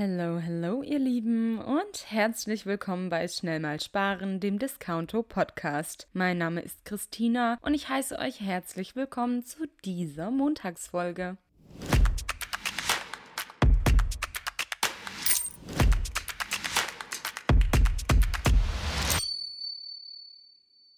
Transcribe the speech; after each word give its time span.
Hello, 0.00 0.38
hello, 0.38 0.84
ihr 0.84 1.00
Lieben 1.00 1.58
und 1.58 2.08
herzlich 2.08 2.66
willkommen 2.66 3.08
bei 3.08 3.26
Schnell 3.26 3.58
mal 3.58 3.80
sparen, 3.80 4.38
dem 4.38 4.60
Discounto 4.60 5.24
Podcast. 5.24 6.06
Mein 6.12 6.38
Name 6.38 6.60
ist 6.60 6.84
Christina 6.84 7.58
und 7.62 7.74
ich 7.74 7.88
heiße 7.88 8.16
euch 8.16 8.40
herzlich 8.40 8.94
willkommen 8.94 9.44
zu 9.44 9.66
dieser 9.84 10.30
Montagsfolge. 10.30 11.36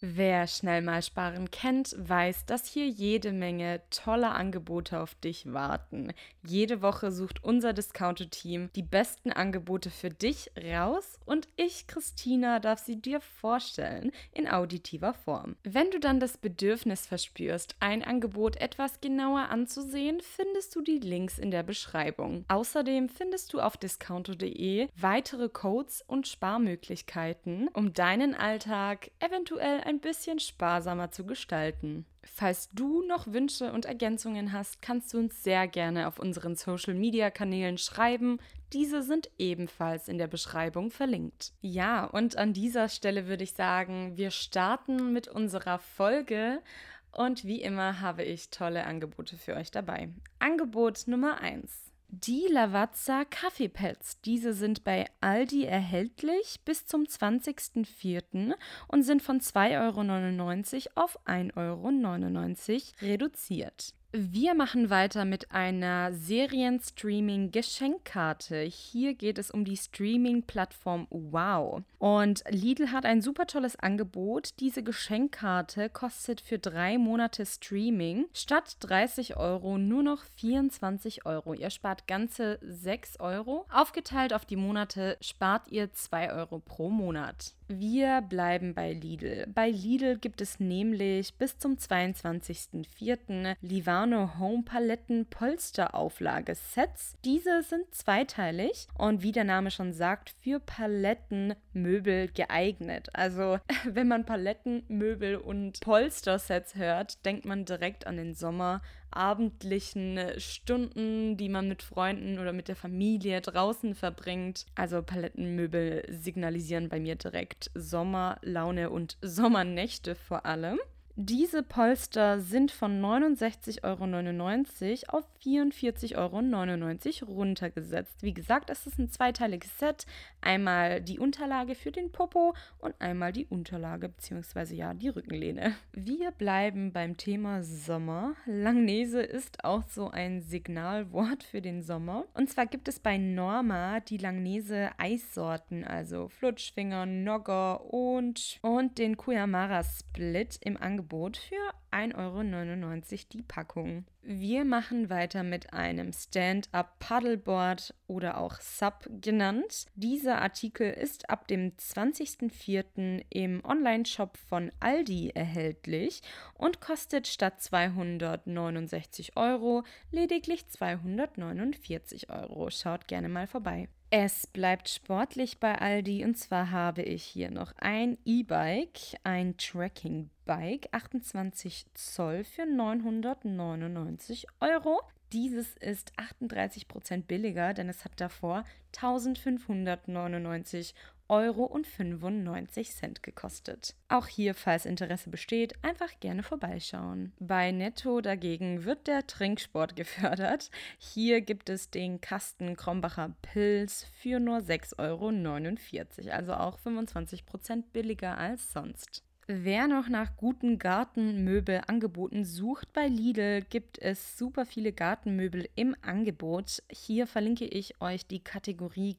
Wer 0.03 0.47
schnell 0.47 0.81
mal 0.81 1.03
sparen 1.03 1.51
kennt, 1.51 1.95
weiß, 1.99 2.47
dass 2.47 2.65
hier 2.65 2.89
jede 2.89 3.33
Menge 3.33 3.83
toller 3.91 4.35
Angebote 4.35 4.99
auf 4.99 5.15
dich 5.15 5.53
warten. 5.53 6.15
Jede 6.43 6.81
Woche 6.81 7.13
sucht 7.13 7.45
unser 7.45 7.75
Discounter-Team 7.75 8.71
die 8.75 8.83
besten 8.83 9.31
Angebote 9.31 9.91
für 9.91 10.09
dich 10.09 10.53
raus 10.57 11.19
und 11.27 11.49
ich, 11.57 11.87
Christina, 11.87 12.61
darf 12.61 12.79
sie 12.79 12.97
dir 12.97 13.21
vorstellen 13.21 14.11
in 14.33 14.49
auditiver 14.49 15.13
Form. 15.13 15.57
Wenn 15.65 15.91
du 15.91 16.01
dann 16.01 16.19
das 16.19 16.39
Bedürfnis 16.39 17.07
verspürst, 17.07 17.77
ein 17.81 18.03
Angebot 18.03 18.57
etwas 18.57 19.03
genauer 19.03 19.51
anzusehen, 19.51 20.21
findest 20.23 20.75
du 20.77 20.81
die 20.81 21.01
Links 21.01 21.39
in 21.39 21.51
der 21.51 21.63
Beschreibung. 21.63 22.47
Außerdem 22.49 23.11
findest 23.11 23.53
du 23.53 23.61
auf 23.61 23.77
discounter.de 23.77 24.89
weitere 24.97 25.51
Codes 25.51 26.03
und 26.07 26.27
Sparmöglichkeiten, 26.27 27.69
um 27.75 27.93
deinen 27.93 28.35
Alltag 28.35 29.11
eventuell 29.19 29.83
ein 29.90 29.90
bisschen 29.99 30.39
sparsamer 30.39 31.11
zu 31.11 31.27
gestalten. 31.27 32.07
Falls 32.23 32.69
du 32.71 33.03
noch 33.03 33.27
Wünsche 33.27 33.73
und 33.73 33.87
Ergänzungen 33.87 34.53
hast, 34.53 34.81
kannst 34.81 35.13
du 35.13 35.19
uns 35.19 35.43
sehr 35.43 35.67
gerne 35.67 36.07
auf 36.07 36.19
unseren 36.21 36.55
Social-Media-Kanälen 36.55 37.79
schreiben. 37.79 38.39
Diese 38.73 39.03
sind 39.03 39.31
ebenfalls 39.39 40.07
in 40.07 40.19
der 40.19 40.29
Beschreibung 40.29 40.91
verlinkt. 40.91 41.53
Ja, 41.61 42.05
und 42.05 42.37
an 42.37 42.53
dieser 42.53 42.89
Stelle 42.89 43.27
würde 43.27 43.43
ich 43.43 43.55
sagen, 43.55 44.17
wir 44.17 44.31
starten 44.31 45.13
mit 45.13 45.27
unserer 45.27 45.79
Folge. 45.81 46.63
Und 47.11 47.45
wie 47.45 47.61
immer 47.61 48.01
habe 48.01 48.23
ich 48.23 48.51
tolle 48.51 48.85
Angebote 48.85 49.37
für 49.37 49.57
euch 49.57 49.71
dabei. 49.73 50.11
Angebot 50.39 51.09
Nummer 51.09 51.41
1. 51.41 51.91
Die 52.13 52.49
Lavazza 52.51 53.25
Kaffeepads. 53.25 54.21
Diese 54.23 54.53
sind 54.53 54.83
bei 54.83 55.07
Aldi 55.21 55.65
erhältlich 55.65 56.61
bis 56.65 56.85
zum 56.85 57.05
20.04. 57.05 58.55
und 58.89 59.03
sind 59.05 59.23
von 59.23 59.41
2,99 59.41 60.89
Euro 60.89 61.05
auf 61.05 61.25
1,99 61.25 61.57
Euro 61.57 63.09
reduziert. 63.09 63.95
Wir 64.13 64.55
machen 64.55 64.91
weiter 64.91 65.25
mit 65.25 65.53
einer 65.53 66.13
Serien-Streaming-Geschenkkarte. 66.13 68.63
Hier 68.63 69.15
geht 69.15 69.39
es 69.39 69.53
um 69.53 69.65
die 69.65 69.77
Streaming-Plattform 69.77 71.07
Wow. 71.11 71.83
Und 72.01 72.43
Lidl 72.49 72.91
hat 72.91 73.07
ein 73.07 73.23
super 73.23 73.47
tolles 73.47 73.77
Angebot. 73.77 74.51
Diese 74.59 74.83
Geschenkkarte 74.83 75.89
kostet 75.91 76.41
für 76.41 76.59
drei 76.59 76.99
Monate 76.99 77.47
Streaming 77.47 78.27
statt 78.33 78.79
30 78.81 79.37
Euro 79.37 79.79
nur 79.79 80.03
noch 80.03 80.25
24 80.39 81.25
Euro. 81.25 81.55
Ihr 81.55 81.71
spart 81.71 82.09
ganze 82.09 82.59
6 82.63 83.21
Euro. 83.21 83.65
Aufgeteilt 83.73 84.35
auf 84.35 84.45
die 84.45 84.57
Monate 84.57 85.19
spart 85.21 85.69
ihr 85.69 85.93
2 85.93 86.33
Euro 86.33 86.59
pro 86.59 86.91
Monat. 86.91 87.55
Wir 87.73 88.21
bleiben 88.23 88.75
bei 88.75 88.93
Lidl. 88.93 89.47
Bei 89.55 89.71
Lidl 89.71 90.19
gibt 90.19 90.41
es 90.41 90.59
nämlich 90.59 91.35
bis 91.35 91.57
zum 91.57 91.77
22.04. 91.77 93.55
Livano 94.01 94.39
Home 94.39 94.63
Paletten 94.63 95.27
Polsterauflage 95.27 96.55
Sets. 96.55 97.19
Diese 97.23 97.63
sind 97.63 97.95
zweiteilig 97.95 98.89
und 98.97 99.23
wie 99.23 99.31
der 99.31 99.45
Name 99.45 99.71
schon 99.71 99.93
sagt, 99.93 100.31
für 100.43 100.59
Palettenmöbel 100.59 102.29
geeignet. 102.29 103.11
Also, 103.13 103.59
wenn 103.85 104.09
man 104.09 104.25
Paletten, 104.25 104.85
Möbel 104.89 105.37
und 105.37 105.81
Polstersets 105.81 106.77
hört, 106.77 107.27
denkt 107.27 107.45
man 107.45 107.67
direkt 107.67 108.07
an 108.07 108.17
den 108.17 108.33
Sommer 108.35 108.81
abendlichen 109.11 110.19
Stunden, 110.39 111.37
die 111.37 111.51
man 111.51 111.69
mit 111.69 111.83
Freunden 111.83 112.39
oder 112.39 112.55
mit 112.55 112.69
der 112.69 112.77
Familie 112.77 113.43
draußen 113.43 113.95
verbringt. 113.95 114.65
Also 114.77 115.03
Palettenmöbel 115.03 116.05
signalisieren 116.09 116.89
bei 116.89 117.01
mir 117.01 117.17
direkt 117.17 117.71
Sommerlaune 117.75 118.89
und 118.89 119.19
Sommernächte 119.21 120.15
vor 120.15 120.47
allem. 120.47 120.79
Diese 121.23 121.63
Polster 121.63 122.41
sind 122.41 122.71
von 122.71 122.99
69,99 122.99 123.85
Euro 123.85 125.19
auf 125.19 125.25
44,99 125.45 127.23
Euro 127.23 127.33
runtergesetzt. 127.35 128.23
Wie 128.23 128.33
gesagt, 128.33 128.71
es 128.71 128.87
ist 128.87 128.99
ein 128.99 129.11
zweiteiliges 129.11 129.79
Set. 129.79 130.07
Einmal 130.41 131.03
die 131.03 131.19
Unterlage 131.19 131.75
für 131.75 131.93
den 131.93 132.11
Popo 132.11 132.55
und 132.79 132.95
einmal 133.01 133.33
die 133.33 133.45
Unterlage 133.45 134.09
bzw. 134.09 134.75
ja 134.75 134.95
die 134.95 135.11
Rückenlehne. 135.11 135.75
Wir 135.93 136.31
bleiben 136.31 136.91
beim 136.91 137.19
Thema 137.19 137.63
Sommer. 137.63 138.35
Langnese 138.47 139.21
ist 139.21 139.63
auch 139.63 139.83
so 139.89 140.09
ein 140.09 140.41
Signalwort 140.41 141.43
für 141.43 141.61
den 141.61 141.83
Sommer. 141.83 142.25
Und 142.33 142.49
zwar 142.49 142.65
gibt 142.65 142.89
es 142.89 142.99
bei 142.99 143.19
Norma 143.19 144.01
die 144.01 144.17
Langnese 144.17 144.89
Eissorten, 144.97 145.85
also 145.85 146.29
Flutschfinger, 146.29 147.05
Nogger 147.05 147.85
und, 147.93 148.59
und 148.63 148.97
den 148.97 149.19
Kuyamara 149.19 149.85
Split 149.85 150.59
im 150.63 150.79
Angebot 150.79 151.10
Angebot 151.11 151.39
für 151.39 151.75
1,99 151.91 153.13
Euro 153.15 153.29
die 153.33 153.43
Packung. 153.43 154.05
Wir 154.23 154.65
machen 154.65 155.11
weiter 155.11 155.43
mit 155.43 155.73
einem 155.73 156.13
Stand-up 156.13 157.01
Paddleboard 157.01 157.95
oder 158.07 158.39
auch 158.39 158.61
Sub 158.61 159.09
genannt. 159.21 159.87
Dieser 159.97 160.41
Artikel 160.41 160.89
ist 160.93 161.29
ab 161.29 161.49
dem 161.49 161.73
20.04. 161.77 163.25
im 163.29 163.65
Online-Shop 163.65 164.37
von 164.37 164.71
Aldi 164.79 165.31
erhältlich 165.31 166.23
und 166.55 166.81
kostet 166.81 167.27
statt 167.27 167.61
269 167.61 169.37
Euro 169.37 169.83
lediglich 170.13 170.69
249 170.69 172.31
Euro. 172.31 172.71
Schaut 172.71 173.09
gerne 173.09 173.29
mal 173.29 173.49
vorbei. 173.49 173.89
Es 174.13 174.49
bleibt 174.49 174.89
sportlich 174.89 175.61
bei 175.61 175.81
Aldi 175.81 176.25
und 176.25 176.37
zwar 176.37 176.73
habe 176.73 177.03
ich 177.03 177.23
hier 177.23 177.49
noch 177.49 177.73
ein 177.77 178.19
E-Bike, 178.25 178.99
ein 179.23 179.57
Tracking-Bike, 179.57 180.89
28 180.91 181.87
Zoll 181.95 182.43
für 182.43 182.67
999 182.67 184.49
Euro. 184.59 185.01
Dieses 185.33 185.77
ist 185.77 186.13
38% 186.19 187.27
billiger, 187.27 187.73
denn 187.73 187.89
es 187.89 188.05
hat 188.05 188.15
davor 188.17 188.65
1599 188.97 190.93
Euro 191.31 191.65
und 191.65 191.87
95 191.87 192.91
Cent 192.91 193.23
gekostet. 193.23 193.95
Auch 194.09 194.27
hier, 194.27 194.55
falls 194.55 194.85
Interesse 194.85 195.31
besteht, 195.31 195.73
einfach 195.83 196.11
gerne 196.19 196.43
vorbeischauen. 196.43 197.33
Bei 197.39 197.71
Netto 197.71 198.21
dagegen 198.21 198.85
wird 198.85 199.07
der 199.07 199.27
Trinksport 199.27 199.97
gefördert. 199.97 200.71
Hier 200.99 201.41
gibt 201.41 201.71
es 201.71 201.91
den 201.91 202.21
Kasten 202.21 202.77
Krombacher 202.77 203.35
Pilz 203.43 204.07
für 204.21 204.41
nur 204.41 204.59
6,49 204.59 204.99
Euro, 204.99 206.35
also 206.35 206.55
auch 206.55 206.79
25% 206.81 207.85
billiger 207.93 208.37
als 208.37 208.73
sonst. 208.73 209.23
Wer 209.53 209.89
noch 209.89 210.09
nach 210.09 210.37
guten 210.37 210.79
Gartenmöbelangeboten 210.79 212.45
sucht, 212.45 212.93
bei 212.93 213.09
Lidl 213.09 213.63
gibt 213.63 213.99
es 213.99 214.39
super 214.39 214.65
viele 214.65 214.93
Gartenmöbel 214.93 215.69
im 215.75 215.97
Angebot. 216.03 216.85
Hier 216.89 217.27
verlinke 217.27 217.65
ich 217.65 218.01
euch 218.01 218.25
die 218.27 218.45
Kategorie 218.45 219.17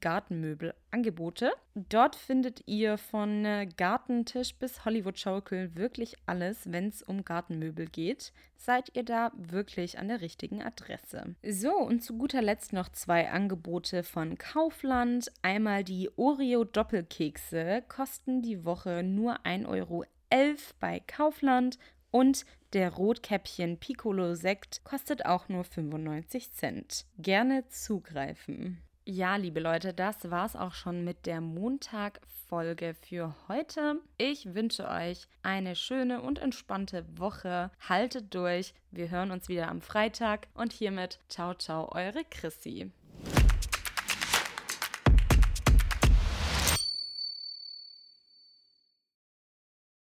Gartenmöbelangebote. 0.92 1.52
Dort 1.74 2.16
findet 2.16 2.68
ihr 2.68 2.98
von 2.98 3.44
Gartentisch 3.78 4.56
bis 4.56 4.86
Hollywood-Schaukel 4.86 5.76
wirklich 5.76 6.16
alles, 6.26 6.72
wenn 6.72 6.90
es 6.90 7.02
um 7.02 7.24
Gartenmöbel 7.24 7.88
geht. 7.88 8.34
Seid 8.56 8.96
ihr 8.96 9.04
da 9.04 9.32
wirklich 9.36 9.98
an 9.98 10.10
der 10.10 10.22
richtigen 10.22 10.62
Adresse. 10.62 11.36
So, 11.44 11.74
und 11.74 12.04
zu 12.04 12.18
guter 12.18 12.42
Letzt 12.42 12.74
noch 12.74 12.90
zwei 12.90 13.30
Angebote 13.30 14.04
von 14.04 14.38
Kaufland. 14.38 15.32
Einmal 15.42 15.84
die 15.84 16.10
Oreo-Doppelkekse 16.16 17.84
kosten 17.88 18.42
die 18.42 18.66
Woche 18.66 19.04
nur 19.04 19.40
1,11 19.46 19.68
Euro 19.68 20.06
bei 20.80 21.00
Kaufland 21.00 21.78
und 22.12 22.46
der 22.74 22.94
Rotkäppchen 22.94 23.78
Piccolo 23.78 24.34
Sekt 24.36 24.84
kostet 24.84 25.26
auch 25.26 25.50
nur 25.50 25.64
95 25.64 26.54
Cent. 26.54 27.06
Gerne 27.18 27.68
zugreifen. 27.68 28.82
Ja, 29.04 29.36
liebe 29.36 29.60
Leute, 29.60 29.94
das 29.94 30.30
war's 30.30 30.56
auch 30.56 30.74
schon 30.74 31.04
mit 31.04 31.26
der 31.26 31.42
Montag-Folge 31.42 32.94
für 33.02 33.34
heute. 33.48 34.00
Ich 34.20 34.54
wünsche 34.54 34.88
euch 34.88 35.28
eine 35.42 35.76
schöne 35.76 36.22
und 36.22 36.38
entspannte 36.38 37.04
Woche. 37.18 37.72
Haltet 37.90 38.34
durch. 38.36 38.76
Wir 38.92 39.10
hören 39.10 39.32
uns 39.32 39.50
wieder 39.50 39.70
am 39.70 39.82
Freitag 39.82 40.48
und 40.54 40.72
hiermit 40.72 41.18
ciao, 41.30 41.56
ciao, 41.56 41.92
eure 41.96 42.24
Chrissy. 42.30 42.92